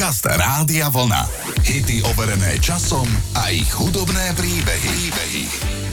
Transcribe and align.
Podcast 0.00 0.24
Rádia 0.24 0.88
Vlna. 0.88 1.28
Hity 1.60 2.00
overené 2.08 2.56
časom 2.56 3.04
a 3.36 3.52
ich 3.52 3.68
hudobné 3.68 4.32
príbehy. 4.32 5.12
príbehy. 5.12 5.44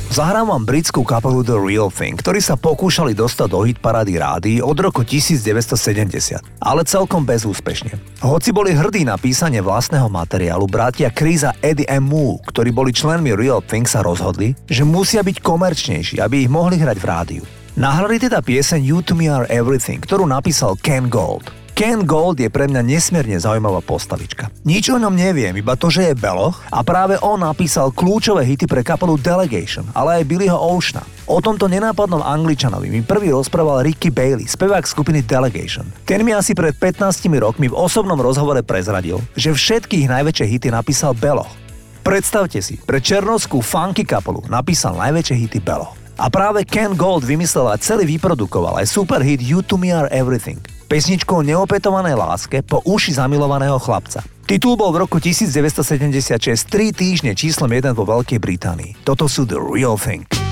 Zahrám 0.07 0.47
vám 0.47 0.63
britskú 0.63 1.03
kapelu 1.03 1.43
The 1.43 1.59
Real 1.59 1.91
Thing, 1.91 2.15
ktorí 2.15 2.39
sa 2.39 2.55
pokúšali 2.55 3.11
dostať 3.11 3.51
do 3.51 3.67
hit 3.67 3.83
parády 3.83 4.15
rády 4.15 4.51
od 4.63 4.79
roku 4.79 5.03
1970, 5.03 6.39
ale 6.39 6.87
celkom 6.87 7.27
bezúspešne. 7.27 7.99
Hoci 8.23 8.55
boli 8.55 8.71
hrdí 8.71 9.03
na 9.03 9.19
písanie 9.19 9.59
vlastného 9.59 10.07
materiálu, 10.07 10.71
bratia 10.71 11.11
Chris 11.11 11.43
a 11.43 11.51
Eddie 11.59 11.91
M. 11.91 12.07
Moo, 12.07 12.39
ktorí 12.47 12.71
boli 12.71 12.95
členmi 12.95 13.35
Real 13.35 13.59
Thing, 13.59 13.83
sa 13.83 13.99
rozhodli, 13.99 14.55
že 14.71 14.87
musia 14.87 15.19
byť 15.19 15.43
komerčnejší, 15.43 16.23
aby 16.23 16.47
ich 16.47 16.49
mohli 16.49 16.79
hrať 16.79 16.95
v 16.95 17.09
rádiu. 17.11 17.43
Nahrali 17.75 18.23
teda 18.23 18.39
pieseň 18.39 18.87
You 18.87 19.03
to 19.03 19.19
me 19.19 19.27
are 19.27 19.43
everything, 19.51 19.99
ktorú 19.99 20.23
napísal 20.23 20.79
Ken 20.79 21.11
Gold. 21.11 21.56
Ken 21.77 22.09
Gold 22.09 22.41
je 22.41 22.49
pre 22.49 22.65
mňa 22.65 22.81
nesmierne 22.81 23.37
zaujímavá 23.37 23.85
postavička. 23.85 24.49
Nič 24.65 24.89
o 24.89 24.97
ňom 24.97 25.13
neviem, 25.13 25.53
iba 25.53 25.77
to, 25.77 25.93
že 25.93 26.09
je 26.09 26.17
beloch 26.17 26.65
a 26.73 26.81
práve 26.81 27.21
on 27.21 27.37
napísal 27.45 27.93
kľúčové 27.93 28.49
hity 28.49 28.65
pre 28.65 28.81
kapelu 28.81 29.13
Delegation, 29.21 29.85
ale 29.93 30.17
aj 30.17 30.23
Billyho 30.25 30.57
Oceana. 30.57 31.05
O 31.29 31.37
tomto 31.37 31.69
nenápadnom 31.69 32.25
angličanovi 32.25 32.89
mi 32.89 33.05
prvý 33.05 33.29
rozprával 33.29 33.85
Ricky 33.85 34.09
Bailey, 34.09 34.49
spevák 34.49 34.89
skupiny 34.89 35.21
Delegation. 35.21 35.85
Ten 36.01 36.25
mi 36.25 36.33
asi 36.33 36.57
pred 36.57 36.73
15 36.73 37.29
rokmi 37.37 37.69
v 37.69 37.77
osobnom 37.77 38.17
rozhovore 38.17 38.65
prezradil, 38.65 39.21
že 39.37 39.53
všetkých 39.53 40.09
najväčšie 40.09 40.45
hity 40.57 40.73
napísal 40.73 41.13
Beloch. 41.13 41.53
Predstavte 42.01 42.57
si, 42.57 42.81
pre 42.81 42.97
černovskú 42.97 43.61
funky 43.61 44.01
kapelu 44.01 44.41
napísal 44.49 44.97
najväčšie 44.97 45.45
hity 45.45 45.59
Beloch. 45.61 45.93
A 46.17 46.25
práve 46.33 46.65
Ken 46.65 46.97
Gold 46.97 47.21
vymyslel 47.21 47.69
a 47.69 47.77
celý 47.77 48.17
vyprodukoval 48.17 48.81
aj 48.81 48.89
super 48.89 49.21
hit 49.21 49.45
You 49.45 49.61
to 49.61 49.77
me 49.77 49.93
are 49.93 50.09
everything 50.09 50.57
pesničku 50.87 51.43
o 51.43 51.45
neopetovanej 51.45 52.15
láske 52.15 52.63
po 52.63 52.79
uši 52.87 53.19
zamilovaného 53.19 53.75
chlapca. 53.77 54.23
Titul 54.47 54.79
bol 54.79 54.95
v 54.95 55.03
roku 55.03 55.19
1976 55.19 56.39
3 56.71 56.95
týždne 56.95 57.35
číslom 57.35 57.67
1 57.67 57.91
vo 57.91 58.07
Veľkej 58.07 58.39
Británii. 58.39 59.03
Toto 59.03 59.27
sú 59.27 59.43
The 59.43 59.59
Real 59.59 59.99
Thing. 59.99 60.46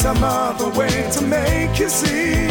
Some 0.00 0.24
other 0.24 0.70
way 0.78 1.10
to 1.12 1.22
make 1.26 1.78
you 1.78 1.86
see. 1.90 2.48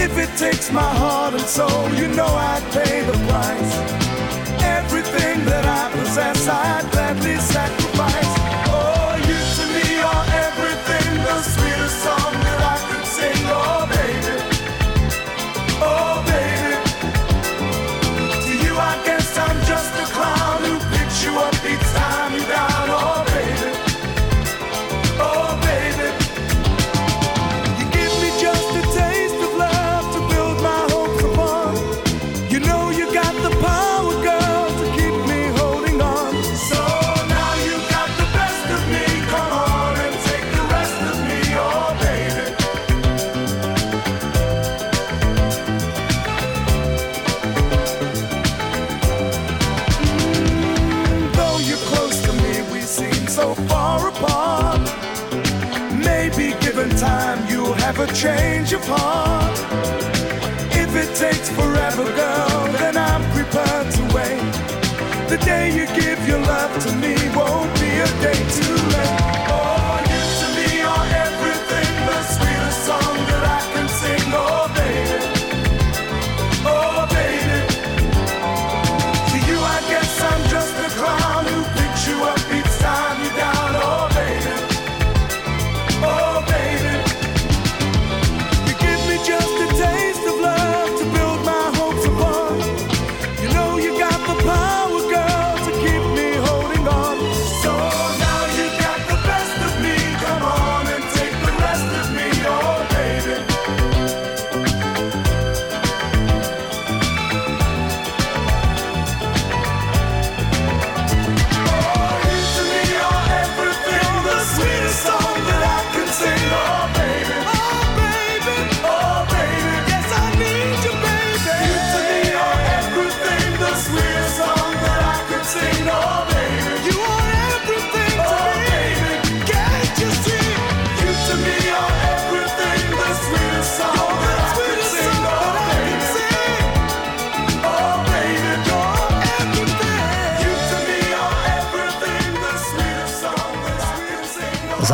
If 0.00 0.16
it 0.16 0.30
takes 0.38 0.70
my 0.70 0.90
heart 1.02 1.34
and 1.34 1.42
soul, 1.42 1.88
you 1.94 2.06
know 2.06 2.26
I'd 2.26 2.62
pay 2.70 3.00
the 3.02 3.18
price. 3.26 3.72
Everything 4.62 5.44
that 5.46 5.64
I 5.66 5.90
possess, 5.90 6.46
I'd 6.46 6.93
a 58.04 58.12
change 58.12 58.72
of 58.72 58.84
heart. 58.86 59.58
If 60.72 60.94
it 60.94 61.14
takes 61.16 61.48
forever, 61.48 62.13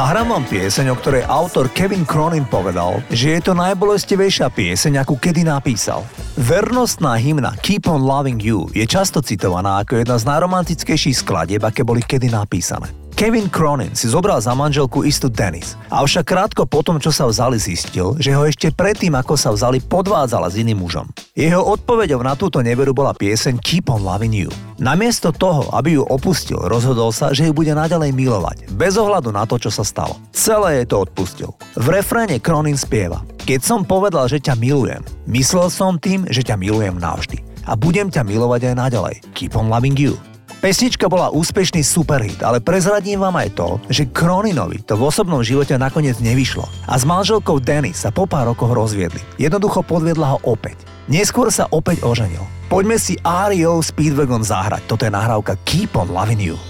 Zahrám 0.00 0.32
vám 0.32 0.49
pieseň, 0.49 0.87
o 0.88 0.97
ktorej 0.97 1.29
autor 1.29 1.69
Kevin 1.76 2.08
Cronin 2.08 2.49
povedal, 2.49 3.05
že 3.12 3.37
je 3.37 3.41
to 3.44 3.52
najbolestivejšia 3.52 4.49
pieseň, 4.49 5.05
akú 5.05 5.20
kedy 5.20 5.44
napísal. 5.44 6.08
Vernostná 6.41 7.20
hymna 7.20 7.52
Keep 7.61 7.85
on 7.85 8.00
Loving 8.08 8.41
You 8.41 8.73
je 8.73 8.88
často 8.88 9.20
citovaná 9.20 9.85
ako 9.85 10.00
jedna 10.00 10.17
z 10.17 10.25
najromantickejších 10.25 11.20
skladieb, 11.20 11.61
aké 11.61 11.85
boli 11.85 12.00
kedy 12.00 12.32
napísané. 12.32 12.88
Kevin 13.20 13.52
Cronin 13.52 13.93
si 13.93 14.08
zobral 14.08 14.40
za 14.40 14.56
manželku 14.56 15.05
istú 15.05 15.28
Dennis. 15.28 15.76
Avšak 15.93 16.25
krátko 16.25 16.64
potom, 16.64 16.96
čo 16.96 17.12
sa 17.12 17.28
vzali, 17.28 17.61
zistil, 17.61 18.17
že 18.17 18.32
ho 18.32 18.49
ešte 18.49 18.72
predtým, 18.72 19.12
ako 19.12 19.37
sa 19.37 19.52
vzali, 19.52 19.76
podvádzala 19.76 20.49
s 20.49 20.56
iným 20.56 20.81
mužom. 20.81 21.05
Jeho 21.37 21.61
odpoveďou 21.61 22.17
na 22.25 22.32
túto 22.32 22.64
neveru 22.64 22.96
bola 22.96 23.12
pieseň 23.12 23.61
Keep 23.61 23.93
on 23.93 24.08
Loving 24.08 24.32
You. 24.32 24.49
Namiesto 24.81 25.37
toho, 25.37 25.69
aby 25.76 26.00
ju 26.00 26.02
opustil, 26.08 26.64
rozhodol 26.64 27.12
sa, 27.12 27.37
že 27.37 27.44
ju 27.44 27.52
bude 27.52 27.76
naďalej 27.76 28.17
milovať, 28.17 28.72
bez 28.72 28.96
ohľadu 28.96 29.37
na 29.37 29.44
to, 29.44 29.61
čo 29.61 29.69
sa 29.69 29.84
stalo. 29.84 30.17
Celé 30.32 30.81
je 30.81 30.88
to 30.88 31.05
odpustil. 31.05 31.52
V 31.76 31.93
refréne 31.93 32.40
Cronin 32.40 32.81
spieva 32.81 33.20
Keď 33.44 33.61
som 33.61 33.84
povedal, 33.84 34.32
že 34.32 34.40
ťa 34.40 34.56
milujem, 34.56 35.05
myslel 35.28 35.69
som 35.69 36.00
tým, 36.00 36.25
že 36.32 36.40
ťa 36.40 36.56
milujem 36.56 36.96
navždy. 36.96 37.69
A 37.69 37.76
budem 37.76 38.08
ťa 38.08 38.25
milovať 38.25 38.72
aj 38.72 38.75
naďalej. 38.81 39.17
Keep 39.37 39.61
on 39.61 39.69
loving 39.69 40.00
you. 40.00 40.17
Pesnička 40.60 41.08
bola 41.08 41.32
úspešný 41.32 41.80
superhit, 41.80 42.44
ale 42.44 42.60
prezradím 42.60 43.24
vám 43.24 43.32
aj 43.32 43.48
to, 43.56 43.80
že 43.88 44.12
Kroninovi 44.12 44.84
to 44.84 44.92
v 44.92 45.08
osobnom 45.08 45.40
živote 45.40 45.72
nakoniec 45.80 46.20
nevyšlo. 46.20 46.68
A 46.84 47.00
s 47.00 47.08
manželkou 47.08 47.64
Danny 47.64 47.96
sa 47.96 48.12
po 48.12 48.28
pár 48.28 48.52
rokoch 48.52 48.68
rozviedli. 48.68 49.24
Jednoducho 49.40 49.80
podviedla 49.80 50.36
ho 50.36 50.38
opäť. 50.44 50.84
Neskôr 51.08 51.48
sa 51.48 51.64
opäť 51.72 52.04
oženil. 52.04 52.44
Poďme 52.68 53.00
si 53.00 53.16
Ario 53.24 53.80
Speedwagon 53.80 54.44
zahrať. 54.44 54.84
Toto 54.84 55.08
je 55.08 55.12
nahrávka 55.16 55.56
Keep 55.64 55.96
on 55.96 56.12
Loving 56.12 56.52
You. 56.52 56.60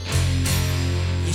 You 1.26 1.34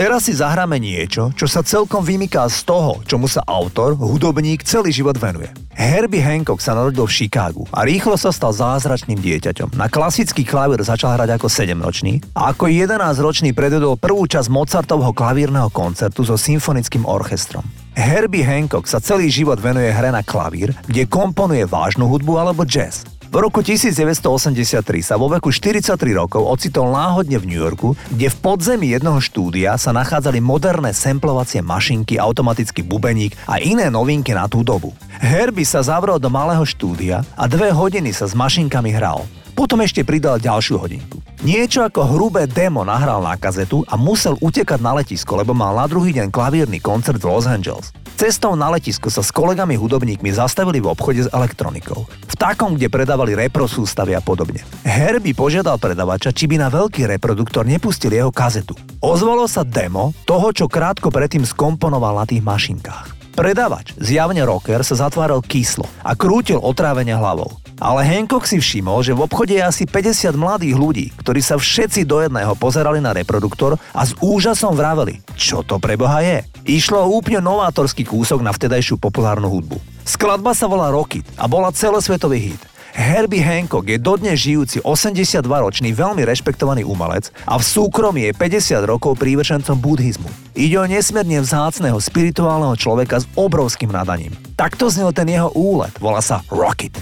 Teraz 0.00 0.24
si 0.24 0.32
zahráme 0.32 0.80
niečo, 0.80 1.28
čo 1.36 1.44
sa 1.44 1.60
celkom 1.60 2.00
vymyká 2.00 2.48
z 2.48 2.64
toho, 2.64 3.04
čomu 3.04 3.28
sa 3.28 3.44
autor, 3.44 4.00
hudobník 4.00 4.64
celý 4.64 4.96
život 4.96 5.20
venuje. 5.20 5.52
Herbie 5.76 6.24
Hancock 6.24 6.56
sa 6.56 6.72
narodil 6.72 7.04
v 7.04 7.12
Chicagu 7.12 7.68
a 7.68 7.84
rýchlo 7.84 8.16
sa 8.16 8.32
stal 8.32 8.56
zázračným 8.56 9.20
dieťaťom. 9.20 9.76
Na 9.76 9.92
klasický 9.92 10.40
klavír 10.40 10.80
začal 10.80 11.20
hrať 11.20 11.36
ako 11.36 11.52
7-ročný 11.52 12.32
a 12.32 12.48
ako 12.48 12.72
11-ročný 12.72 13.52
predvedol 13.52 14.00
prvú 14.00 14.24
časť 14.24 14.48
Mozartovho 14.48 15.12
klavírneho 15.12 15.68
koncertu 15.68 16.24
so 16.24 16.40
symfonickým 16.40 17.04
orchestrom. 17.04 17.68
Herbie 17.92 18.40
Hancock 18.40 18.88
sa 18.88 19.04
celý 19.04 19.28
život 19.28 19.60
venuje 19.60 19.92
hre 19.92 20.08
na 20.08 20.24
klavír, 20.24 20.72
kde 20.88 21.04
komponuje 21.12 21.68
vážnu 21.68 22.08
hudbu 22.08 22.40
alebo 22.40 22.64
jazz. 22.64 23.04
V 23.30 23.38
roku 23.38 23.62
1983 23.62 24.82
sa 25.06 25.14
vo 25.14 25.30
veku 25.30 25.54
43 25.54 25.94
rokov 26.18 26.42
ocitol 26.42 26.90
náhodne 26.90 27.38
v 27.38 27.46
New 27.46 27.62
Yorku, 27.62 27.94
kde 28.10 28.26
v 28.26 28.36
podzemí 28.42 28.90
jednoho 28.90 29.22
štúdia 29.22 29.78
sa 29.78 29.94
nachádzali 29.94 30.42
moderné 30.42 30.90
samplovacie 30.90 31.62
mašinky, 31.62 32.18
automatický 32.18 32.82
bubeník 32.82 33.38
a 33.46 33.62
iné 33.62 33.86
novinky 33.86 34.34
na 34.34 34.50
tú 34.50 34.66
dobu. 34.66 34.98
Herbie 35.22 35.62
sa 35.62 35.78
zavrel 35.78 36.18
do 36.18 36.26
malého 36.26 36.66
štúdia 36.66 37.22
a 37.38 37.46
dve 37.46 37.70
hodiny 37.70 38.10
sa 38.10 38.26
s 38.26 38.34
mašinkami 38.34 38.90
hral. 38.90 39.22
Potom 39.54 39.78
ešte 39.78 40.02
pridal 40.02 40.42
ďalšiu 40.42 40.82
hodinku. 40.82 41.22
Niečo 41.46 41.86
ako 41.86 42.10
hrubé 42.10 42.50
demo 42.50 42.82
nahral 42.82 43.22
na 43.22 43.38
kazetu 43.38 43.86
a 43.86 43.94
musel 43.94 44.34
utekať 44.42 44.82
na 44.82 44.98
letisko, 44.98 45.38
lebo 45.38 45.54
mal 45.54 45.78
na 45.78 45.86
druhý 45.86 46.10
deň 46.18 46.34
klavírny 46.34 46.82
koncert 46.82 47.22
v 47.22 47.30
Los 47.30 47.46
Angeles. 47.46 47.94
Cestou 48.20 48.52
na 48.52 48.68
letisko 48.68 49.08
sa 49.08 49.24
s 49.24 49.32
kolegami 49.32 49.80
hudobníkmi 49.80 50.28
zastavili 50.28 50.76
v 50.76 50.92
obchode 50.92 51.24
s 51.24 51.32
elektronikou. 51.32 52.04
V 52.04 52.34
takom, 52.36 52.76
kde 52.76 52.92
predávali 52.92 53.32
repro 53.32 53.64
sústavy 53.64 54.12
a 54.12 54.20
podobne. 54.20 54.60
Herbie 54.84 55.32
požiadal 55.32 55.80
predavača, 55.80 56.28
či 56.28 56.44
by 56.44 56.60
na 56.60 56.68
veľký 56.68 57.08
reproduktor 57.16 57.64
nepustil 57.64 58.12
jeho 58.12 58.28
kazetu. 58.28 58.76
Ozvalo 59.00 59.48
sa 59.48 59.64
demo 59.64 60.12
toho, 60.28 60.52
čo 60.52 60.68
krátko 60.68 61.08
predtým 61.08 61.48
skomponoval 61.48 62.20
na 62.20 62.28
tých 62.28 62.44
mašinkách. 62.44 63.32
Predavač, 63.32 63.96
zjavne 63.96 64.44
rocker, 64.44 64.84
sa 64.84 65.00
zatváral 65.00 65.40
kyslo 65.40 65.88
a 66.04 66.12
krútil 66.12 66.60
otrávenia 66.60 67.16
hlavou. 67.16 67.56
Ale 67.80 68.04
Hancock 68.04 68.44
si 68.44 68.60
všimol, 68.60 69.00
že 69.00 69.16
v 69.16 69.24
obchode 69.24 69.56
je 69.56 69.64
asi 69.64 69.88
50 69.88 70.36
mladých 70.36 70.76
ľudí, 70.76 71.06
ktorí 71.24 71.40
sa 71.40 71.56
všetci 71.56 72.04
do 72.04 72.20
jedného 72.20 72.52
pozerali 72.52 73.00
na 73.00 73.16
reproduktor 73.16 73.80
a 73.96 74.04
s 74.04 74.12
úžasom 74.20 74.76
vraveli, 74.76 75.24
čo 75.32 75.64
to 75.64 75.80
pre 75.80 75.96
Boha 75.96 76.20
je. 76.20 76.44
Išlo 76.68 77.08
o 77.08 77.16
úplne 77.16 77.40
novátorský 77.40 78.04
kúsok 78.04 78.44
na 78.44 78.52
vtedajšiu 78.52 79.00
populárnu 79.00 79.48
hudbu. 79.48 79.80
Skladba 80.04 80.52
sa 80.52 80.68
volá 80.68 80.92
Rocket 80.92 81.24
a 81.40 81.48
bola 81.48 81.72
celosvetový 81.72 82.52
hit. 82.52 82.62
Herbie 82.90 83.40
Hancock 83.40 83.86
je 83.86 84.02
dodnes 84.02 84.34
žijúci 84.34 84.82
82-ročný 84.82 85.94
veľmi 85.94 86.26
rešpektovaný 86.26 86.82
umelec 86.82 87.30
a 87.46 87.54
v 87.56 87.62
súkromí 87.62 88.28
je 88.28 88.32
50 88.34 88.82
rokov 88.82 89.14
prívržencom 89.16 89.78
buddhizmu. 89.78 90.26
Ide 90.58 90.76
o 90.76 90.84
nesmierne 90.90 91.38
vzácného 91.38 91.96
spirituálneho 91.96 92.74
človeka 92.74 93.22
s 93.22 93.30
obrovským 93.38 93.94
nadaním. 93.94 94.34
Takto 94.58 94.90
znel 94.90 95.14
ten 95.14 95.30
jeho 95.30 95.54
úlet, 95.54 95.94
volá 96.02 96.18
sa 96.18 96.42
Rocket. 96.50 96.92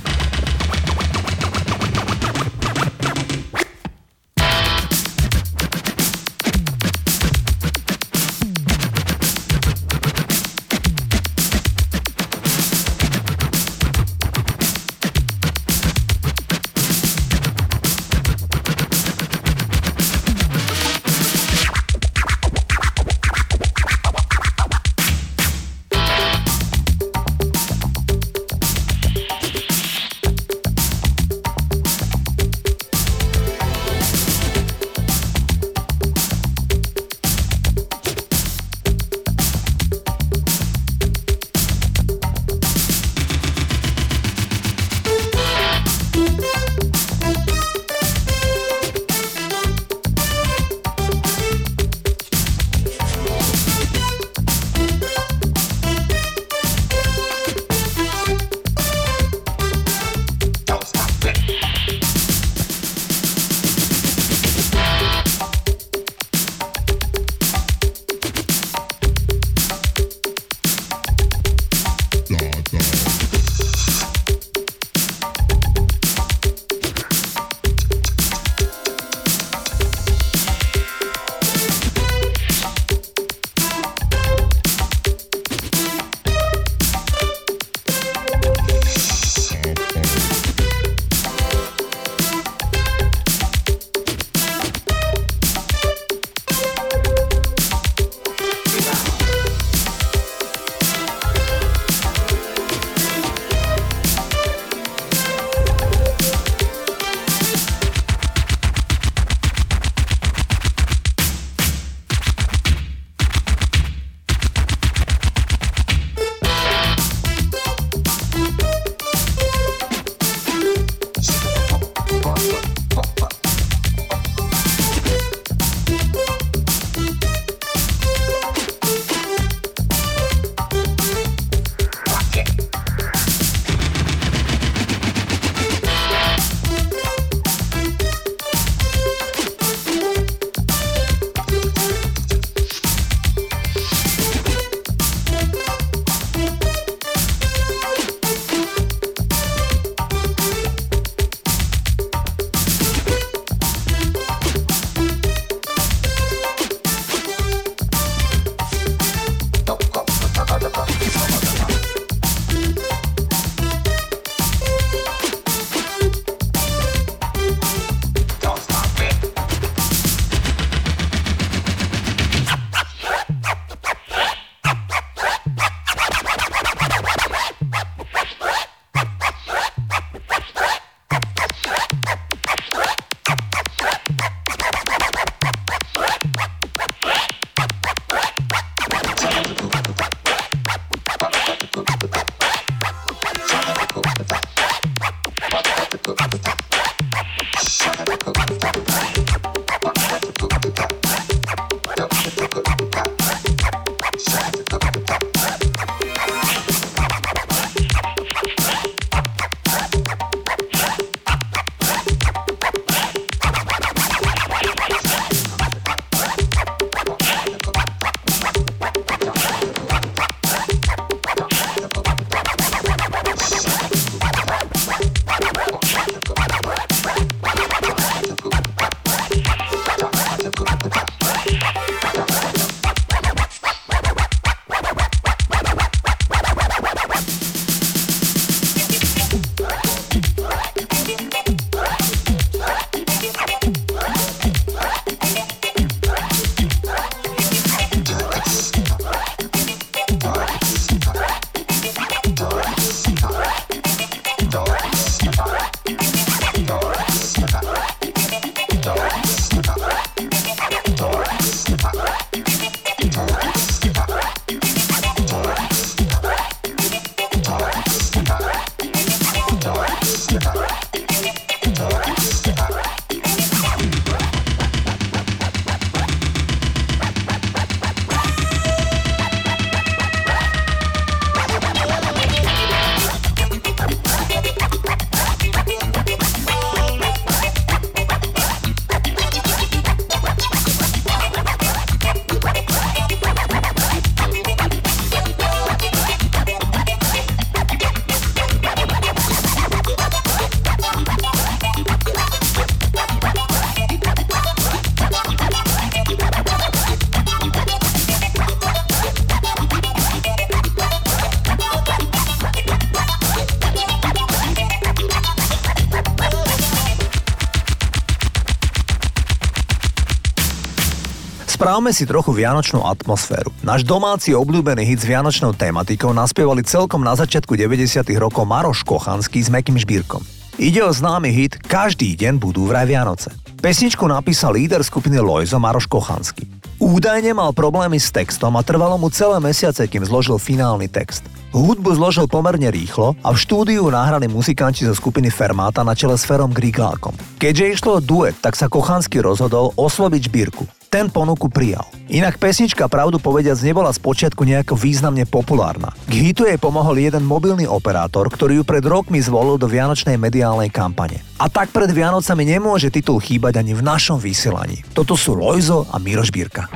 Správme 321.89 322.05
si 322.05 322.13
trochu 322.13 322.37
vianočnú 322.37 322.85
atmosféru. 322.85 323.49
Náš 323.65 323.81
domáci 323.81 324.37
obľúbený 324.37 324.85
hit 324.85 325.01
s 325.01 325.09
vianočnou 325.09 325.57
tematikou 325.57 326.13
naspievali 326.13 326.61
celkom 326.61 327.01
na 327.01 327.17
začiatku 327.17 327.57
90. 327.57 328.05
rokov 328.21 328.45
Maroš 328.45 328.85
Kochanský 328.85 329.41
s 329.41 329.49
Mekým 329.49 329.81
Žbírkom. 329.81 330.21
Ide 330.61 330.85
o 330.85 330.93
známy 330.93 331.33
hit 331.33 331.57
Každý 331.65 332.13
deň 332.13 332.45
budú 332.45 332.69
vraj 332.69 332.85
Vianoce. 332.85 333.33
Pesničku 333.65 334.05
napísal 334.05 334.61
líder 334.61 334.85
skupiny 334.85 335.17
Lojzo 335.17 335.57
Maroš 335.57 335.89
Kochanský. 335.89 336.45
Údajne 336.77 337.33
mal 337.33 337.57
problémy 337.57 337.97
s 337.97 338.13
textom 338.13 338.53
a 338.53 338.61
trvalo 338.61 339.01
mu 339.01 339.09
celé 339.09 339.41
mesiace, 339.41 339.89
kým 339.89 340.05
zložil 340.05 340.37
finálny 340.37 340.93
text. 340.93 341.25
Hudbu 341.57 341.97
zložil 341.97 342.29
pomerne 342.29 342.69
rýchlo 342.69 343.17
a 343.25 343.33
v 343.33 343.41
štúdiu 343.41 343.89
nahrali 343.89 344.29
muzikanti 344.29 344.85
zo 344.85 344.93
skupiny 344.93 345.33
Fermáta 345.33 345.81
na 345.81 345.97
čele 345.97 346.21
s 346.21 346.29
Ferom 346.29 346.53
Griglákom. 346.53 347.17
Keďže 347.41 347.81
išlo 347.81 347.91
o 347.97 348.05
duet, 348.05 348.37
tak 348.45 348.61
sa 348.61 348.69
Kochanský 348.69 349.25
rozhodol 349.25 349.73
osloviť 349.73 350.29
Žbírku. 350.29 350.78
Ten 350.89 351.13
ponuku 351.13 351.53
prijal. 351.53 351.85
Inak 352.09 352.41
pesnička 352.41 352.89
pravdu 352.89 353.21
povediac 353.21 353.61
nebola 353.61 353.93
spočiatku 353.93 354.41
nejako 354.41 354.73
významne 354.73 355.29
populárna. 355.29 355.93
K 356.09 356.33
hitu 356.33 356.49
jej 356.49 356.57
pomohol 356.57 356.97
jeden 356.97 357.29
mobilný 357.29 357.69
operátor, 357.69 358.33
ktorý 358.33 358.61
ju 358.61 358.65
pred 358.65 358.81
rokmi 358.81 359.21
zvolil 359.21 359.61
do 359.61 359.69
vianočnej 359.69 360.17
mediálnej 360.17 360.73
kampane. 360.73 361.21
A 361.37 361.53
tak 361.53 361.77
pred 361.77 361.93
Vianocami 361.93 362.49
nemôže 362.49 362.89
titul 362.89 363.21
chýbať 363.21 363.61
ani 363.61 363.77
v 363.77 363.85
našom 363.85 364.17
vysielaní. 364.17 364.81
Toto 364.97 365.13
sú 365.13 365.37
Lojzo 365.37 365.85
a 365.93 366.01
Miro 366.01 366.25
Žbírka. 366.25 366.73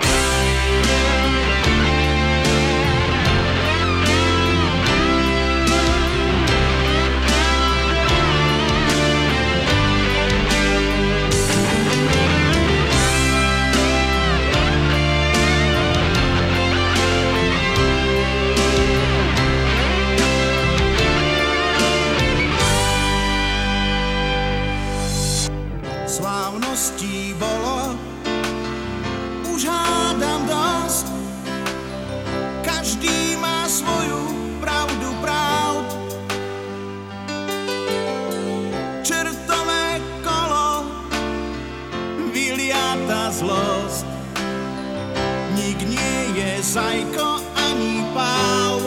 Je 46.73 46.81
zajko 46.81 47.37
ani 47.53 48.01
páv. 48.17 48.81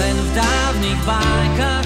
Len 0.00 0.16
v 0.16 0.28
dávnych 0.32 1.00
bajkách 1.04 1.81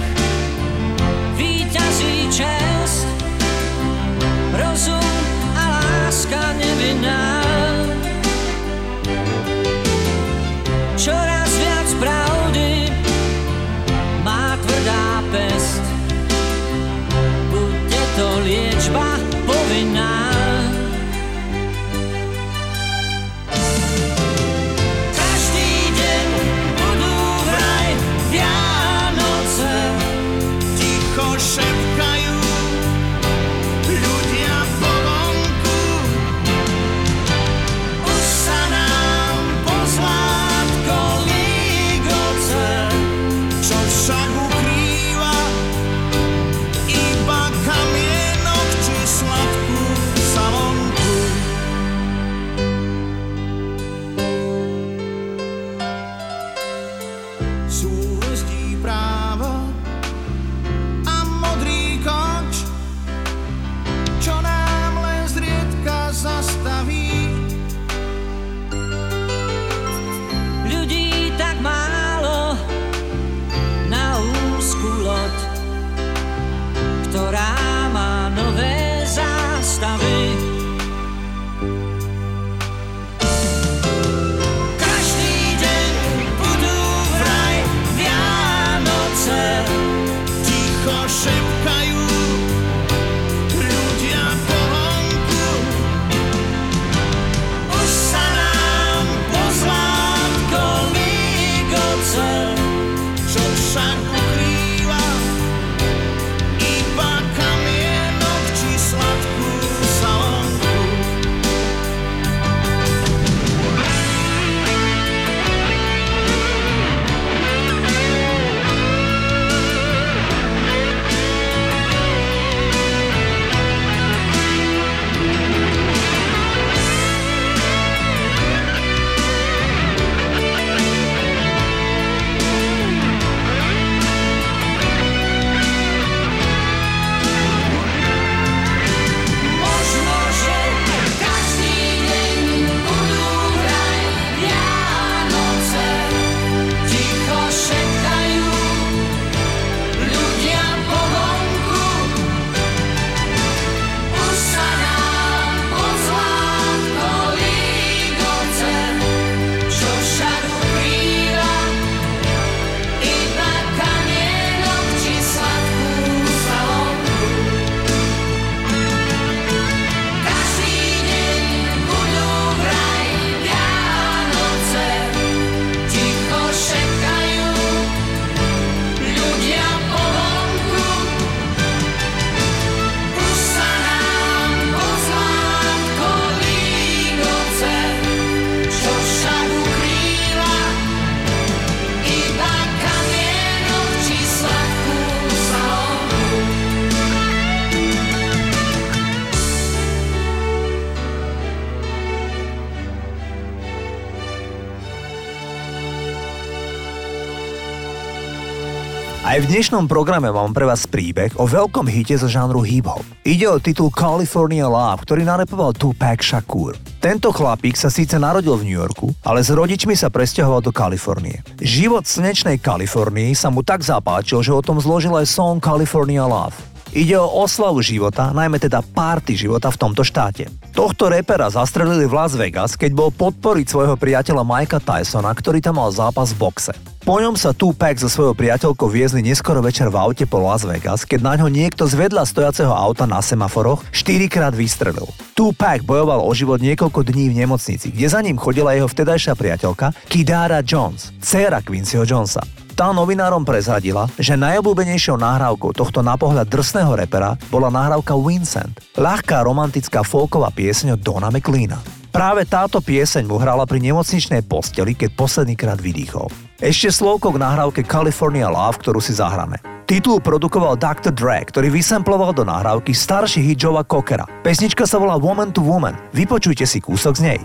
Aj 209.37 209.45
v 209.45 209.53
dnešnom 209.53 209.85
programe 209.85 210.33
mám 210.33 210.57
pre 210.57 210.65
vás 210.65 210.89
príbeh 210.89 211.37
o 211.37 211.45
veľkom 211.45 211.85
hite 211.93 212.17
zo 212.17 212.25
žánru 212.25 212.65
hip-hop. 212.65 213.05
Ide 213.21 213.45
o 213.53 213.61
titul 213.61 213.93
California 213.93 214.65
Love, 214.65 215.05
ktorý 215.05 215.29
narepoval 215.29 215.77
Tupac 215.77 216.25
Shakur. 216.25 216.73
Tento 217.05 217.29
chlapík 217.37 217.77
sa 217.77 217.93
síce 217.93 218.17
narodil 218.17 218.57
v 218.57 218.65
New 218.65 218.81
Yorku, 218.81 219.13
ale 219.21 219.45
s 219.45 219.53
rodičmi 219.53 219.93
sa 219.93 220.09
presťahoval 220.09 220.65
do 220.65 220.73
Kalifornie. 220.73 221.45
Život 221.61 222.09
v 222.09 222.13
slnečnej 222.17 222.57
Kalifornii 222.57 223.37
sa 223.37 223.53
mu 223.53 223.61
tak 223.61 223.85
zapáčil, 223.85 224.41
že 224.41 224.57
o 224.57 224.65
tom 224.65 224.81
zložil 224.81 225.13
aj 225.13 225.29
song 225.29 225.61
California 225.61 226.25
Love. 226.25 226.57
Ide 226.97 227.21
o 227.21 227.29
oslavu 227.45 227.85
života, 227.85 228.33
najmä 228.33 228.57
teda 228.57 228.81
party 228.81 229.37
života 229.37 229.69
v 229.69 229.77
tomto 229.77 230.01
štáte. 230.01 230.49
Tohto 230.73 231.13
repera 231.13 231.53
zastrelili 231.53 232.09
v 232.09 232.17
Las 232.17 232.33
Vegas, 232.33 232.73
keď 232.73 232.97
bol 232.97 233.13
podporiť 233.13 233.69
svojho 233.69 234.01
priateľa 234.01 234.41
Mikea 234.41 234.81
Tysona, 234.81 235.29
ktorý 235.37 235.61
tam 235.61 235.77
mal 235.77 235.93
zápas 235.93 236.33
v 236.33 236.49
boxe. 236.49 236.73
Po 237.05 237.21
ňom 237.21 237.37
sa 237.37 237.53
Tupac 237.53 238.01
so 238.01 238.09
svojou 238.09 238.33
priateľkou 238.33 238.89
viezli 238.89 239.21
neskoro 239.21 239.61
večer 239.61 239.93
v 239.93 240.01
aute 240.01 240.25
po 240.25 240.41
Las 240.41 240.65
Vegas, 240.65 241.05
keď 241.05 241.21
na 241.21 241.35
ňo 241.37 241.53
niekto 241.53 241.85
z 241.85 242.01
vedľa 242.01 242.25
stojaceho 242.25 242.73
auta 242.73 243.05
na 243.05 243.21
semaforoch 243.21 243.85
štyrikrát 243.93 244.57
vystrelil. 244.57 245.05
Tupac 245.37 245.85
bojoval 245.85 246.25
o 246.25 246.33
život 246.33 246.65
niekoľko 246.65 247.13
dní 247.13 247.29
v 247.29 247.45
nemocnici, 247.45 247.93
kde 247.93 248.09
za 248.09 248.25
ním 248.25 248.41
chodila 248.41 248.73
jeho 248.73 248.89
vtedajšia 248.89 249.37
priateľka 249.37 249.93
Kidara 250.09 250.65
Jones, 250.65 251.13
dcéra 251.21 251.61
Quincyho 251.61 252.09
Jonesa. 252.09 252.41
Tá 252.77 252.93
novinárom 252.93 253.41
prezradila, 253.41 254.05
že 254.21 254.37
najobľúbenejšou 254.37 255.17
nahrávkou 255.17 255.73
tohto 255.73 256.05
na 256.05 256.13
pohľad 256.21 256.45
drsného 256.45 256.93
repera 256.93 257.33
bola 257.49 257.73
nahrávka 257.73 258.13
Vincent, 258.21 258.77
ľahká 259.01 259.41
romantická 259.49 260.05
folková 260.05 260.53
pieseň 260.53 260.93
od 260.93 261.01
Dona 261.01 261.33
McLeana. 261.33 261.81
Práve 262.13 262.45
táto 262.45 262.85
pieseň 262.85 263.25
mu 263.25 263.41
hrala 263.41 263.65
pri 263.65 263.81
nemocničnej 263.81 264.45
posteli, 264.45 264.93
keď 264.93 265.09
poslednýkrát 265.17 265.81
vydýchol. 265.81 266.29
Ešte 266.61 266.93
slovko 266.93 267.33
k 267.33 267.41
nahrávke 267.41 267.81
California 267.81 268.53
Love, 268.53 268.77
ktorú 268.85 269.01
si 269.01 269.17
zahráme. 269.17 269.57
Titul 269.89 270.21
produkoval 270.21 270.77
Dr. 270.77 271.17
Dre, 271.17 271.49
ktorý 271.49 271.73
vysamploval 271.73 272.37
do 272.37 272.45
nahrávky 272.45 272.93
starší 272.93 273.41
hit 273.41 273.57
Joea 273.57 273.89
Cockera. 273.89 274.29
Pesnička 274.45 274.85
sa 274.85 275.01
volá 275.01 275.17
Woman 275.17 275.49
to 275.49 275.65
Woman. 275.65 275.97
Vypočujte 276.13 276.69
si 276.69 276.85
kúsok 276.85 277.17
z 277.17 277.23
nej. 277.25 277.41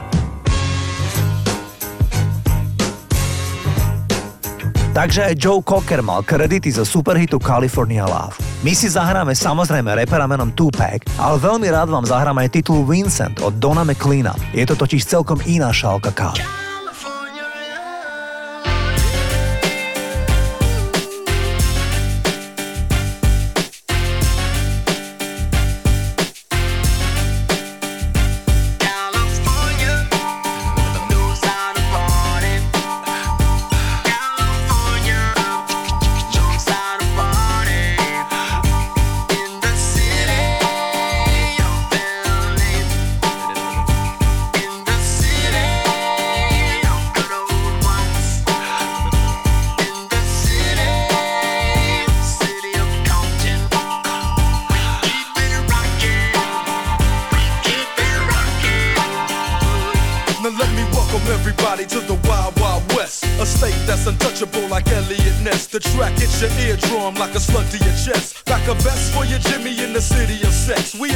Takže 4.92 5.32
aj 5.32 5.40
Joe 5.40 5.64
Cocker 5.64 6.04
mal 6.04 6.20
kredity 6.20 6.68
zo 6.68 6.84
superhitu 6.84 7.40
California 7.40 8.04
Love. 8.04 8.36
My 8.60 8.76
si 8.76 8.92
zahráme 8.92 9.32
samozrejme 9.32 9.88
repera 9.96 10.28
menom 10.28 10.52
Tupac, 10.52 11.08
ale 11.16 11.40
veľmi 11.40 11.72
rád 11.72 11.88
vám 11.96 12.04
zahrám 12.04 12.36
aj 12.44 12.60
titul 12.60 12.84
Vincent 12.84 13.40
od 13.40 13.56
Dona 13.56 13.88
McLeana. 13.88 14.36
Je 14.52 14.68
to 14.68 14.76
totiž 14.76 15.08
celkom 15.08 15.40
iná 15.48 15.72
šálka 15.72 16.12
kávy. 16.12 16.61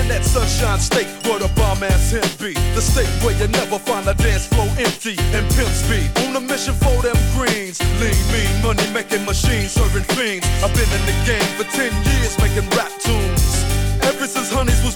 In 0.06 0.10
that 0.10 0.24
sunshine 0.24 0.80
state 0.80 1.10
where 1.26 1.39
the 1.39 1.50
bomb 1.58 1.82
ass 1.82 2.13
him 2.13 2.26
be. 2.38 2.54
The 2.78 2.82
state 2.82 3.10
where 3.26 3.34
you 3.34 3.48
never 3.48 3.80
find 3.80 4.06
a 4.08 4.13
dance 4.13 4.46
floor 4.46 4.70
empty 4.78 5.18
and 5.34 5.44
pimp 5.58 5.70
speed. 5.74 6.10
On 6.26 6.36
a 6.38 6.41
mission 6.41 6.76
for 6.78 7.02
them 7.02 7.18
greens. 7.34 7.82
Lean, 7.98 8.13
mean, 8.30 8.54
money 8.62 8.86
making 8.94 9.26
machines 9.26 9.74
serving 9.74 10.06
fiends. 10.13 10.46
I've 10.62 10.74
been 10.78 10.89
in 10.94 11.04
the 11.10 11.18
game 11.26 11.50
for 11.58 11.65
10 11.65 11.89
years 11.89 12.38
making 12.38 12.70
rap 12.78 12.94
tunes. 13.02 13.65
Ever 14.06 14.28
since 14.30 14.54
Honeys 14.54 14.82
was 14.86 14.96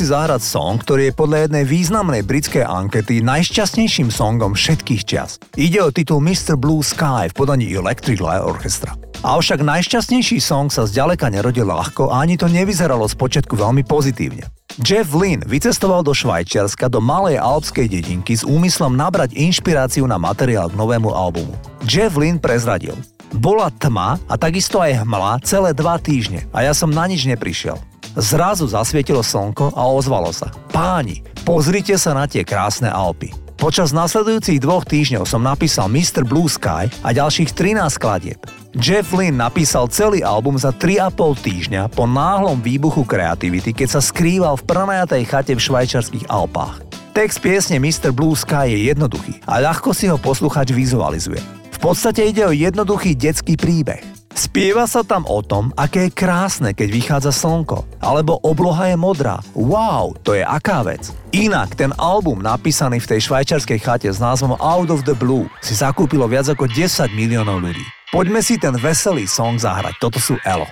si 0.00 0.08
zahrať 0.08 0.40
song, 0.40 0.80
ktorý 0.80 1.12
je 1.12 1.18
podľa 1.20 1.38
jednej 1.44 1.68
významnej 1.68 2.24
britskej 2.24 2.64
ankety 2.64 3.20
najšťastnejším 3.20 4.08
songom 4.08 4.56
všetkých 4.56 5.02
čias. 5.04 5.36
Ide 5.60 5.84
o 5.84 5.92
titul 5.92 6.24
Mr. 6.24 6.56
Blue 6.56 6.80
Sky 6.80 7.28
v 7.28 7.36
podaní 7.36 7.68
Electric 7.68 8.16
Light 8.16 8.40
Orchestra. 8.40 8.96
Avšak 9.20 9.60
najšťastnejší 9.60 10.40
song 10.40 10.72
sa 10.72 10.88
zďaleka 10.88 11.28
nerodil 11.28 11.68
ľahko 11.68 12.08
a 12.08 12.24
ani 12.24 12.40
to 12.40 12.48
nevyzeralo 12.48 13.04
z 13.04 13.12
počiatku 13.12 13.52
veľmi 13.60 13.84
pozitívne. 13.84 14.48
Jeff 14.80 15.12
Lynn 15.12 15.44
vycestoval 15.44 16.00
do 16.00 16.16
Švajčiarska 16.16 16.88
do 16.88 17.04
malej 17.04 17.36
alpskej 17.36 17.92
dedinky 17.92 18.32
s 18.32 18.48
úmyslom 18.48 18.96
nabrať 18.96 19.36
inšpiráciu 19.36 20.08
na 20.08 20.16
materiál 20.16 20.72
k 20.72 20.80
novému 20.80 21.12
albumu. 21.12 21.52
Jeff 21.84 22.16
Lynn 22.16 22.40
prezradil. 22.40 22.96
Bola 23.36 23.68
tma 23.68 24.16
a 24.24 24.34
takisto 24.40 24.80
aj 24.80 25.04
hmla 25.04 25.44
celé 25.44 25.76
dva 25.76 26.00
týždne 26.00 26.48
a 26.56 26.64
ja 26.64 26.72
som 26.72 26.88
na 26.88 27.04
nič 27.04 27.28
neprišiel. 27.28 27.89
Zrazu 28.20 28.68
zasvietilo 28.68 29.24
slnko 29.24 29.72
a 29.72 29.82
ozvalo 29.88 30.28
sa. 30.28 30.52
Páni, 30.68 31.24
pozrite 31.48 31.96
sa 31.96 32.12
na 32.12 32.28
tie 32.28 32.44
krásne 32.44 32.92
Alpy. 32.92 33.32
Počas 33.56 33.96
nasledujúcich 33.96 34.60
dvoch 34.60 34.84
týždňov 34.84 35.24
som 35.24 35.40
napísal 35.40 35.88
Mr. 35.88 36.28
Blue 36.28 36.48
Sky 36.48 36.92
a 37.00 37.16
ďalších 37.16 37.56
13 37.56 37.80
skladieb. 37.96 38.36
Jeff 38.76 39.08
Lynn 39.16 39.40
napísal 39.40 39.88
celý 39.88 40.20
album 40.20 40.60
za 40.60 40.68
3,5 40.68 41.16
týždňa 41.44 41.82
po 41.96 42.04
náhlom 42.04 42.60
výbuchu 42.60 43.08
kreativity, 43.08 43.72
keď 43.72 43.88
sa 43.96 44.00
skrýval 44.04 44.60
v 44.60 44.68
prenajatej 44.68 45.22
chate 45.24 45.52
v 45.56 45.64
švajčarských 45.64 46.28
Alpách. 46.28 46.84
Text 47.16 47.40
piesne 47.40 47.80
Mr. 47.80 48.12
Blue 48.12 48.36
Sky 48.36 48.68
je 48.68 48.92
jednoduchý 48.92 49.40
a 49.48 49.64
ľahko 49.64 49.96
si 49.96 50.12
ho 50.12 50.20
posluchač 50.20 50.76
vizualizuje. 50.76 51.40
V 51.72 51.78
podstate 51.80 52.28
ide 52.28 52.44
o 52.44 52.52
jednoduchý 52.52 53.16
detský 53.16 53.56
príbeh. 53.56 54.19
Spieva 54.30 54.86
sa 54.86 55.02
tam 55.02 55.26
o 55.26 55.42
tom, 55.42 55.74
aké 55.74 56.06
je 56.06 56.14
krásne, 56.14 56.70
keď 56.70 56.88
vychádza 56.90 57.32
slnko, 57.34 57.82
alebo 57.98 58.38
obloha 58.46 58.86
je 58.86 58.96
modrá. 58.96 59.42
Wow, 59.58 60.14
to 60.22 60.38
je 60.38 60.46
aká 60.46 60.86
vec. 60.86 61.10
Inak 61.34 61.74
ten 61.74 61.90
album 61.98 62.38
napísaný 62.38 63.02
v 63.02 63.10
tej 63.10 63.26
švajčarskej 63.26 63.78
chate 63.82 64.06
s 64.06 64.22
názvom 64.22 64.54
Out 64.62 64.94
of 64.94 65.02
the 65.02 65.18
Blue 65.18 65.50
si 65.58 65.74
zakúpilo 65.74 66.30
viac 66.30 66.46
ako 66.46 66.70
10 66.70 67.10
miliónov 67.10 67.58
ľudí. 67.58 67.82
Poďme 68.14 68.38
si 68.42 68.58
ten 68.58 68.74
veselý 68.74 69.26
song 69.26 69.58
zahrať, 69.58 69.98
toto 69.98 70.22
sú 70.22 70.38
Elo. 70.46 70.66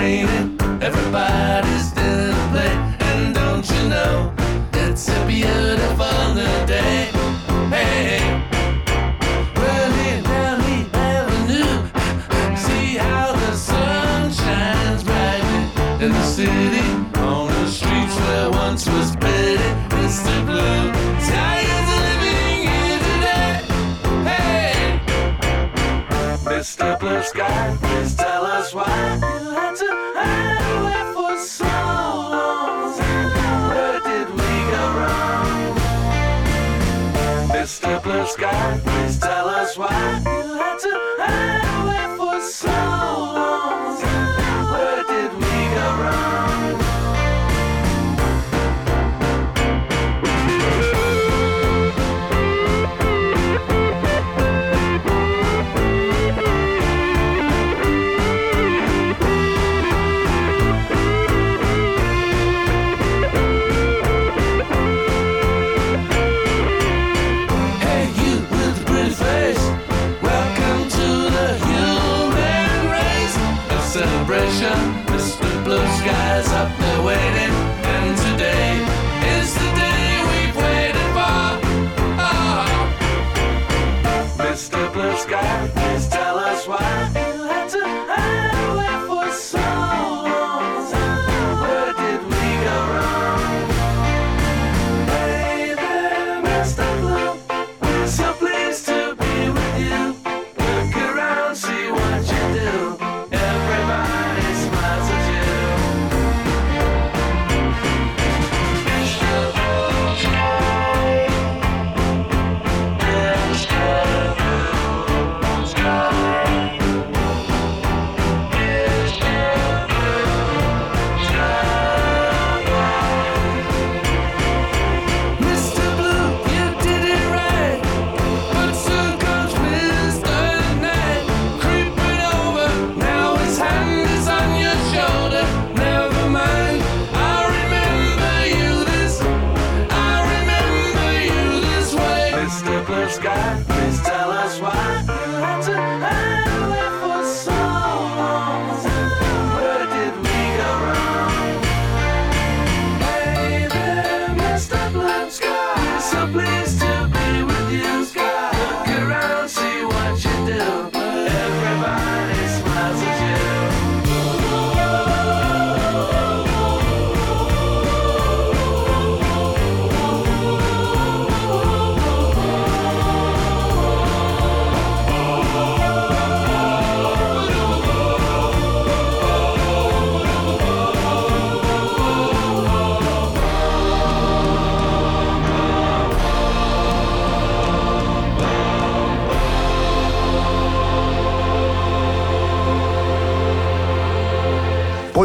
Raining. 0.00 0.56
Everybody's 0.80 1.84
still 1.92 2.32
at 2.32 2.50
play. 2.52 2.74
And 3.08 3.34
don't 3.34 3.66
you 3.74 3.82
know, 3.94 4.32
it's 4.72 5.08
a 5.08 5.20
beautiful 5.26 6.20
new 6.38 6.56
day. 6.74 7.00
Hey, 7.74 8.20
down 10.32 10.58
the 10.68 10.80
avenue. 11.12 11.76
See 12.66 12.96
how 12.96 13.32
the 13.42 13.52
sun 13.54 14.32
shines 14.32 15.02
in 16.04 16.10
the 16.18 16.26
city. 16.38 16.86
On 17.30 17.46
the 17.48 17.66
streets 17.66 18.16
where 18.24 18.50
once 18.50 18.86
was 18.96 19.10
of 21.76 21.86
living 21.96 22.58
here 22.72 22.98
today. 23.08 23.52
Hey, 24.30 25.00
Mr. 26.50 26.98
Blue 27.00 27.22
Sky, 27.22 27.76
please 27.82 28.14
tell 28.14 28.44
us 28.46 28.74
why 28.74 29.19
Sky, 38.30 38.80
please 38.84 39.18
tell 39.18 39.48
us 39.48 39.76
why 39.76 40.29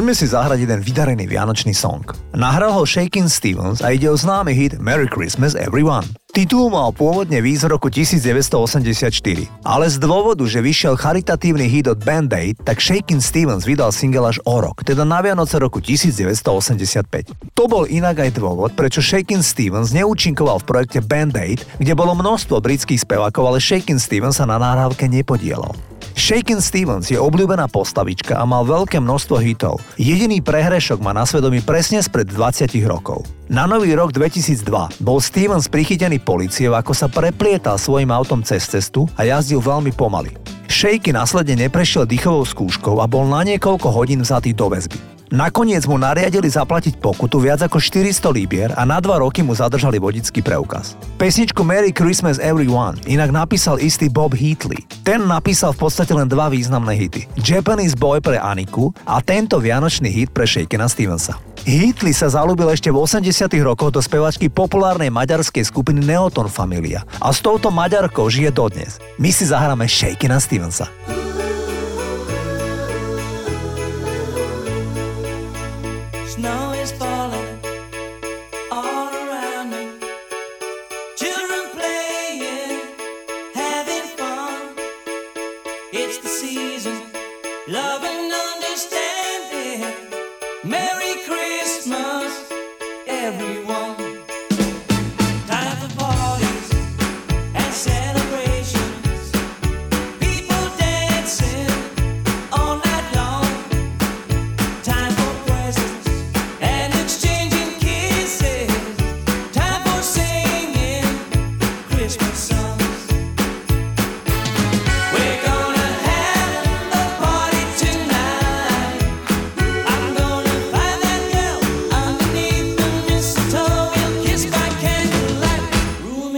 Poďme 0.05 0.21
si 0.21 0.29
zahrať 0.29 0.69
jeden 0.69 0.79
vydarený 0.85 1.25
vianočný 1.25 1.73
song. 1.73 2.05
Nahral 2.37 2.77
ho 2.77 2.85
Shakin' 2.85 3.25
Stevens 3.25 3.81
a 3.81 3.89
ide 3.89 4.05
o 4.05 4.13
známy 4.13 4.53
hit 4.53 4.77
Merry 4.77 5.09
Christmas 5.09 5.57
Everyone. 5.57 6.05
Titul 6.29 6.69
mal 6.69 6.93
pôvodne 6.93 7.41
výjsť 7.41 7.65
v 7.65 7.69
roku 7.73 7.89
1984, 7.89 9.49
ale 9.65 9.85
z 9.89 9.97
dôvodu, 9.97 10.45
že 10.45 10.61
vyšiel 10.61 10.93
charitatívny 10.93 11.65
hit 11.65 11.89
od 11.89 12.05
Band 12.05 12.29
Aid, 12.37 12.61
tak 12.61 12.85
Shakin' 12.85 13.17
Stevens 13.17 13.65
vydal 13.65 13.89
single 13.89 14.29
až 14.29 14.37
o 14.45 14.61
rok, 14.61 14.85
teda 14.85 15.01
na 15.09 15.25
Vianoce 15.25 15.57
roku 15.57 15.81
1985. 15.81 17.57
To 17.57 17.65
bol 17.65 17.89
inak 17.89 18.29
aj 18.29 18.37
dôvod, 18.37 18.77
prečo 18.77 19.01
Shakin' 19.01 19.41
Stevens 19.41 19.89
neúčinkoval 19.89 20.61
v 20.61 20.69
projekte 20.69 21.01
Band 21.01 21.33
Aid, 21.33 21.65
kde 21.81 21.97
bolo 21.97 22.13
množstvo 22.13 22.61
britských 22.61 23.01
spevákov, 23.01 23.49
ale 23.49 23.57
Shakin' 23.57 23.97
Stevens 23.97 24.37
sa 24.37 24.45
na 24.45 24.61
nahrávke 24.61 25.09
nepodielal. 25.09 25.73
Shakin' 26.15 26.63
Stevens 26.63 27.11
je 27.11 27.19
obľúbená 27.19 27.67
postavička 27.67 28.39
a 28.39 28.47
mal 28.47 28.63
veľké 28.63 29.03
množstvo 29.03 29.35
hitov. 29.43 29.83
Jediný 29.99 30.39
prehrešok 30.39 31.03
má 31.03 31.11
na 31.11 31.27
svedomí 31.27 31.59
presne 31.59 31.99
spred 31.99 32.31
20 32.31 32.71
rokov. 32.87 33.27
Na 33.51 33.67
nový 33.67 33.91
rok 33.99 34.15
2002 34.15 35.03
bol 35.03 35.19
Stevens 35.19 35.67
prichytený 35.67 36.23
policiou, 36.23 36.71
ako 36.79 36.95
sa 36.95 37.11
preplietal 37.11 37.75
svojim 37.75 38.15
autom 38.15 38.39
cez 38.47 38.63
cestu 38.63 39.11
a 39.19 39.27
jazdil 39.27 39.59
veľmi 39.59 39.91
pomaly. 39.91 40.31
Shaky 40.71 41.11
následne 41.11 41.67
neprešiel 41.67 42.07
dýchovou 42.07 42.47
skúškou 42.47 43.03
a 43.03 43.05
bol 43.11 43.27
na 43.27 43.43
niekoľko 43.43 43.91
hodín 43.91 44.23
vzatý 44.23 44.55
do 44.55 44.71
väzby. 44.71 45.14
Nakoniec 45.33 45.89
mu 45.89 45.97
nariadili 45.97 46.45
zaplatiť 46.45 47.01
pokutu 47.01 47.41
viac 47.41 47.65
ako 47.65 47.81
400 47.81 48.29
libier 48.29 48.69
a 48.77 48.85
na 48.85 49.01
dva 49.01 49.17
roky 49.17 49.41
mu 49.41 49.57
zadržali 49.57 49.97
vodický 49.97 50.45
preukaz. 50.45 50.93
Pesničku 51.17 51.65
Merry 51.65 51.89
Christmas 51.89 52.37
Everyone 52.37 53.01
inak 53.09 53.33
napísal 53.33 53.81
istý 53.81 54.05
Bob 54.05 54.37
Heatley. 54.37 54.85
Ten 55.01 55.25
napísal 55.25 55.73
v 55.73 55.89
podstate 55.89 56.13
len 56.13 56.29
dva 56.29 56.53
významné 56.53 56.93
hity. 56.93 57.25
Japanese 57.41 57.97
Boy 57.97 58.21
pre 58.21 58.37
Aniku 58.37 58.93
a 59.09 59.17
tento 59.17 59.57
vianočný 59.57 60.13
hit 60.13 60.29
pre 60.29 60.45
Shakena 60.45 60.85
Stevensa. 60.85 61.41
Heatley 61.65 62.13
sa 62.13 62.29
zalúbil 62.29 62.69
ešte 62.69 62.93
v 62.93 63.01
80 63.01 63.49
rokoch 63.65 63.89
do 63.89 63.97
spevačky 63.97 64.53
populárnej 64.53 65.09
maďarskej 65.09 65.65
skupiny 65.65 66.05
Neoton 66.05 66.45
Familia 66.45 67.01
a 67.17 67.33
s 67.33 67.41
touto 67.41 67.73
maďarkou 67.73 68.29
žije 68.29 68.53
dodnes. 68.53 69.01
My 69.17 69.33
si 69.33 69.49
zahráme 69.49 69.89
Shakena 69.89 70.37
Stevensa. 70.37 70.85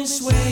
sway. 0.08 0.47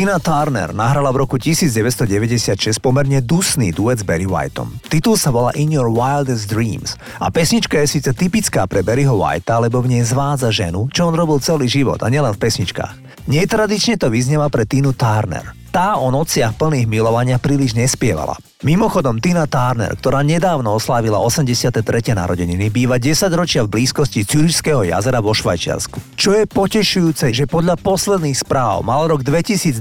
Tina 0.00 0.16
Turner 0.16 0.72
nahrala 0.72 1.12
v 1.12 1.28
roku 1.28 1.36
1996 1.36 2.80
pomerne 2.80 3.20
dusný 3.20 3.68
duet 3.68 4.00
s 4.00 4.04
Barry 4.08 4.24
Whiteom. 4.24 4.80
Titul 4.88 5.20
sa 5.20 5.28
volá 5.28 5.52
In 5.60 5.68
Your 5.68 5.92
Wildest 5.92 6.48
Dreams 6.48 6.96
a 7.20 7.28
pesnička 7.28 7.76
je 7.84 8.00
síce 8.00 8.08
typická 8.16 8.64
pre 8.64 8.80
Barryho 8.80 9.12
Whitea, 9.12 9.60
lebo 9.60 9.84
v 9.84 9.92
nej 9.92 10.02
zvádza 10.08 10.48
ženu, 10.48 10.88
čo 10.88 11.04
on 11.04 11.12
robil 11.12 11.36
celý 11.44 11.68
život 11.68 12.00
a 12.00 12.08
nielen 12.08 12.32
v 12.32 12.40
pesničkách. 12.40 13.28
Netradične 13.28 14.00
to 14.00 14.08
vyznieva 14.08 14.48
pre 14.48 14.64
Tinu 14.64 14.96
Turner. 14.96 15.52
Tá 15.68 16.00
o 16.00 16.08
nociach 16.08 16.56
plných 16.56 16.88
milovania 16.88 17.36
príliš 17.36 17.76
nespievala. 17.76 18.40
Mimochodom, 18.60 19.24
Tina 19.24 19.48
Turner, 19.48 19.96
ktorá 19.96 20.20
nedávno 20.20 20.76
oslávila 20.76 21.16
83. 21.16 21.80
narodeniny, 22.12 22.68
býva 22.68 23.00
10 23.00 23.32
ročia 23.32 23.64
v 23.64 23.72
blízkosti 23.72 24.28
Cürichského 24.28 24.84
jazera 24.84 25.24
vo 25.24 25.32
Švajčiarsku. 25.32 25.96
Čo 26.12 26.36
je 26.36 26.44
potešujúce, 26.44 27.32
že 27.32 27.48
podľa 27.48 27.80
posledných 27.80 28.36
správ 28.36 28.84
mal 28.84 29.08
rok 29.08 29.24
2022 29.24 29.80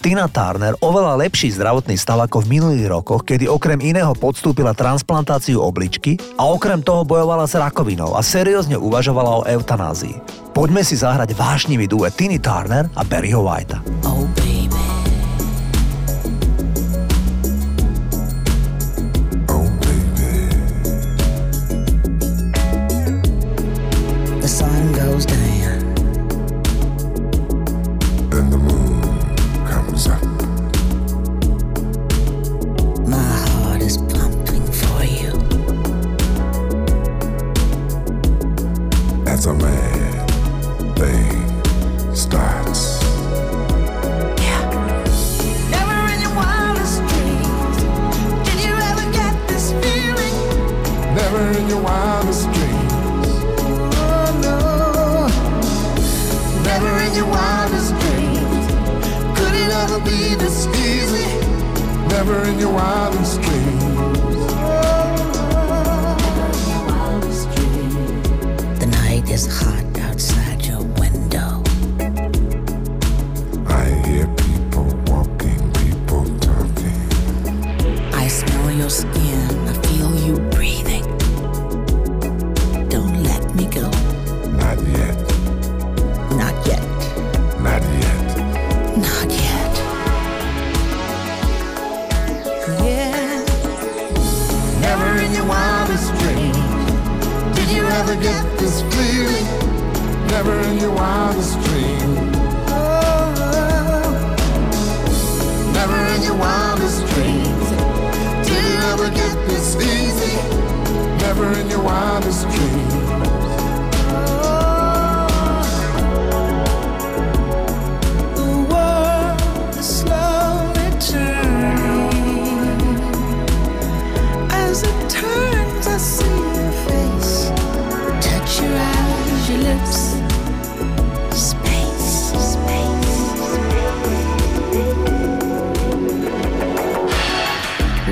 Tina 0.00 0.24
Turner 0.24 0.72
oveľa 0.80 1.20
lepší 1.20 1.52
zdravotný 1.52 2.00
stav 2.00 2.16
ako 2.24 2.40
v 2.40 2.56
minulých 2.56 2.88
rokoch, 2.88 3.28
kedy 3.28 3.44
okrem 3.44 3.84
iného 3.84 4.16
podstúpila 4.16 4.72
transplantáciu 4.72 5.60
obličky 5.60 6.16
a 6.40 6.48
okrem 6.48 6.80
toho 6.80 7.04
bojovala 7.04 7.44
s 7.44 7.60
rakovinou 7.60 8.16
a 8.16 8.24
seriózne 8.24 8.80
uvažovala 8.80 9.44
o 9.44 9.44
eutanázii. 9.44 10.48
Poďme 10.56 10.80
si 10.80 10.96
zahrať 10.96 11.36
vášnivý 11.36 11.92
duet 11.92 12.16
Tiny 12.16 12.40
Turner 12.40 12.88
a 12.96 13.04
Barryho 13.04 13.44
Whitea. 13.44 13.84
Never 62.08 62.44
in 62.44 62.58
your 62.60 62.72
wildest 62.72 63.40
dreams. 63.42 63.51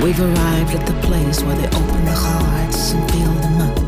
We've 0.03 0.19
arrived 0.19 0.75
at 0.75 0.87
the 0.87 0.95
place 1.07 1.43
where 1.43 1.55
they 1.57 1.67
open 1.67 2.05
the 2.07 2.13
hearts 2.13 2.93
and 2.93 3.11
fill 3.11 3.35
them 3.35 3.61
up 3.61 3.80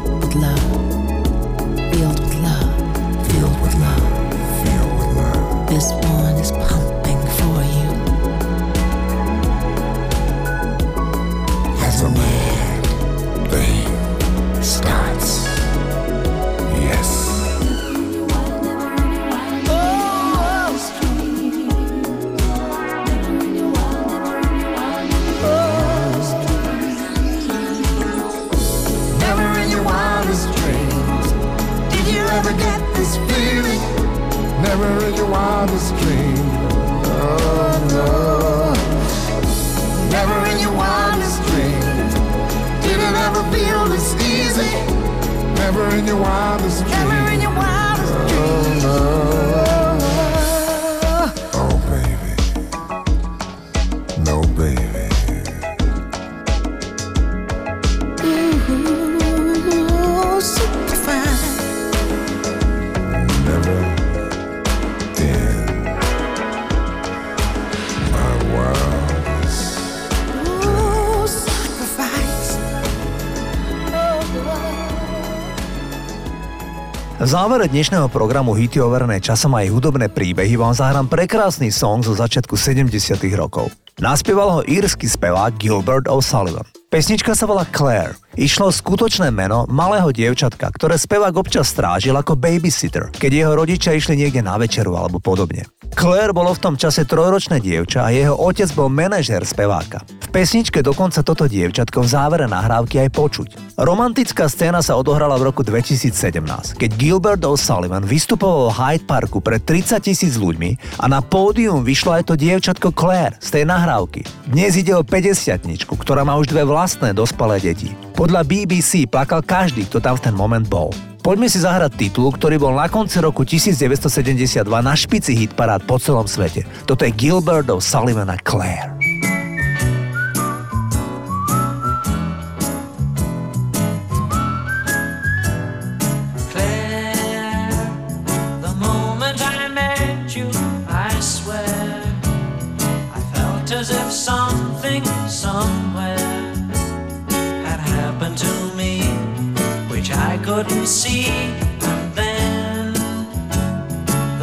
V 77.22 77.30
závere 77.30 77.70
dnešného 77.70 78.10
programu 78.10 78.50
Hity 78.50 78.82
overené 78.82 79.22
časom 79.22 79.54
a 79.54 79.62
ich 79.62 79.70
hudobné 79.70 80.10
príbehy 80.10 80.58
vám 80.58 80.74
zahrám 80.74 81.06
prekrásny 81.06 81.70
song 81.70 82.02
zo 82.02 82.18
začiatku 82.18 82.58
70 82.58 82.90
rokov. 83.38 83.70
Naspieval 84.02 84.58
ho 84.58 84.60
írsky 84.66 85.06
spevák 85.06 85.54
Gilbert 85.54 86.10
O'Sullivan. 86.10 86.66
Pesnička 86.90 87.38
sa 87.38 87.46
volá 87.46 87.62
Claire. 87.70 88.18
Išlo 88.32 88.72
skutočné 88.72 89.28
meno 89.28 89.68
malého 89.68 90.08
dievčatka, 90.08 90.72
ktoré 90.72 90.96
spevák 90.96 91.36
občas 91.36 91.68
strážil 91.68 92.16
ako 92.16 92.32
babysitter, 92.32 93.12
keď 93.12 93.28
jeho 93.44 93.52
rodičia 93.52 93.92
išli 93.92 94.16
niekde 94.16 94.40
na 94.40 94.56
večeru 94.56 94.96
alebo 94.96 95.20
podobne. 95.20 95.68
Claire 95.92 96.32
bolo 96.32 96.56
v 96.56 96.62
tom 96.64 96.74
čase 96.80 97.04
trojročné 97.04 97.60
dievča 97.60 98.08
a 98.08 98.14
jeho 98.16 98.32
otec 98.32 98.72
bol 98.72 98.88
manažér 98.88 99.44
speváka. 99.44 100.00
V 100.08 100.28
pesničke 100.32 100.80
dokonca 100.80 101.20
toto 101.20 101.44
dievčatko 101.44 102.00
v 102.00 102.08
závere 102.08 102.48
nahrávky 102.48 103.04
aj 103.04 103.10
počuť. 103.12 103.48
Romantická 103.76 104.48
scéna 104.48 104.80
sa 104.80 104.96
odohrala 104.96 105.36
v 105.36 105.52
roku 105.52 105.60
2017, 105.60 106.80
keď 106.80 106.90
Gilbert 106.96 107.44
O'Sullivan 107.44 108.08
vystupoval 108.08 108.72
v 108.72 108.76
Hyde 108.80 109.04
Parku 109.04 109.44
pred 109.44 109.60
30 109.60 110.00
tisíc 110.00 110.40
ľuďmi 110.40 110.96
a 110.96 111.12
na 111.12 111.20
pódium 111.20 111.84
vyšlo 111.84 112.16
aj 112.16 112.32
to 112.32 112.34
dievčatko 112.40 112.96
Claire 112.96 113.36
z 113.44 113.60
tej 113.60 113.68
nahrávky. 113.68 114.24
Dnes 114.48 114.80
ide 114.80 114.96
o 114.96 115.04
50 115.04 115.84
ktorá 115.84 116.24
má 116.24 116.40
už 116.40 116.48
dve 116.48 116.64
vlastné 116.64 117.12
dospelé 117.12 117.60
deti. 117.60 117.92
Podľa 118.22 118.46
BBC 118.46 119.10
plakal 119.10 119.42
každý, 119.42 119.82
kto 119.90 119.98
tam 119.98 120.14
v 120.14 120.30
ten 120.30 120.34
moment 120.38 120.62
bol. 120.62 120.94
Poďme 121.26 121.50
si 121.50 121.58
zahrať 121.58 121.98
titul, 121.98 122.30
ktorý 122.30 122.54
bol 122.54 122.70
na 122.70 122.86
konci 122.86 123.18
roku 123.18 123.42
1972 123.42 124.62
na 124.62 124.94
špici 124.94 125.34
hitparád 125.34 125.82
po 125.90 125.98
celom 125.98 126.30
svete. 126.30 126.62
Toto 126.86 127.02
je 127.02 127.10
Gilbert 127.10 127.66
O'Sullivan 127.66 128.30
a 128.30 128.38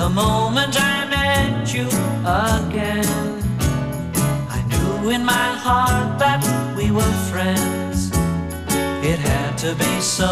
the 0.10 0.16
moment 0.16 0.76
I 0.80 1.06
met 1.06 1.74
you 1.74 1.88
again. 2.26 3.06
I 4.50 4.60
knew 4.70 5.10
in 5.10 5.24
my 5.24 5.50
heart 5.66 6.18
that 6.20 6.42
we 6.78 6.92
were 6.92 7.14
friends. 7.30 8.10
It 9.12 9.20
had 9.20 9.58
to 9.60 9.76
be 9.76 9.94
so, 10.02 10.32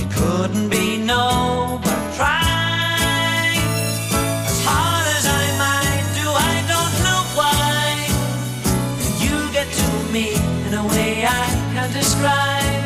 it 0.00 0.08
couldn't 0.18 0.68
be 0.70 0.98
no, 0.98 1.80
but 1.84 2.00
trying. 2.18 3.62
As 4.50 4.60
hard 4.68 5.06
as 5.18 5.26
I 5.42 5.46
might 5.64 6.06
do, 6.20 6.26
I 6.52 6.56
don't 6.72 6.96
know 7.06 7.22
why. 7.38 7.82
You 9.24 9.36
get 9.52 9.68
to 9.80 9.90
me 10.12 10.26
in 10.66 10.74
a 10.74 10.84
way 10.94 11.24
I 11.26 11.46
can't 11.74 11.92
describe. 11.92 12.84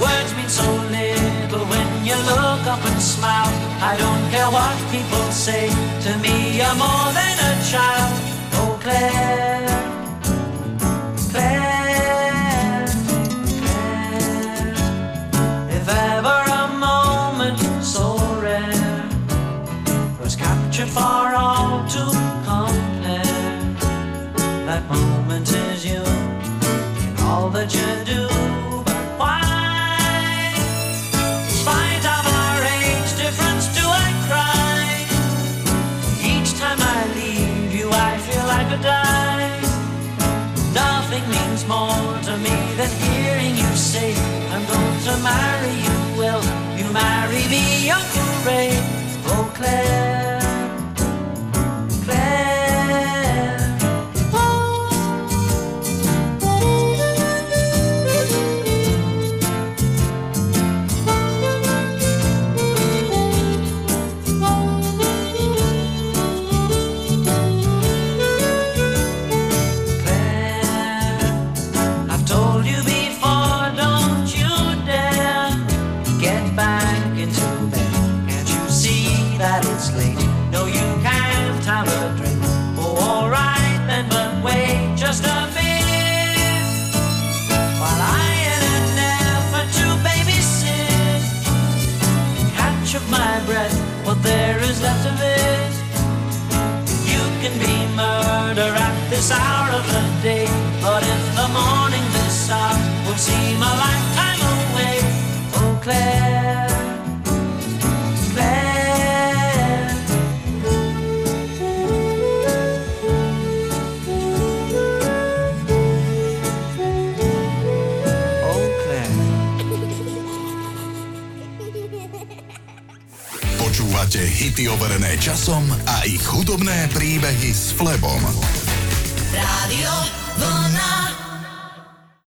Words 0.00 0.30
mean 0.36 0.48
so 0.48 0.68
little 0.98 1.64
when 1.72 1.88
you 2.06 2.16
look 2.30 2.62
up 2.74 2.84
and 2.84 3.00
smile. 3.02 3.61
I 3.84 3.96
don't 3.96 4.24
care 4.30 4.50
what 4.56 4.76
people 4.92 5.26
say. 5.32 5.68
To 6.04 6.18
me, 6.18 6.58
you're 6.58 6.76
more 6.76 7.08
than 7.18 7.36
a 7.50 7.52
child. 7.70 8.14
Oh, 8.54 8.78
Claire. 8.80 9.51